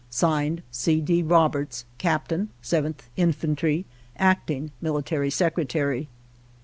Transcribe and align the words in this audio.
(Signed) 0.09 0.63
C. 0.71 0.99
D. 0.99 1.21
Roberts, 1.21 1.85
Captain, 1.99 2.49
7th 2.63 3.01
Infantry, 3.17 3.85
Acting 4.17 4.71
Military 4.81 5.29
Secretary. 5.29 6.09